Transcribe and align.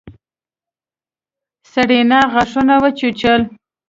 سېرېنا 1.71 2.21
غاښونه 2.33 2.75
وچيچل. 2.83 3.41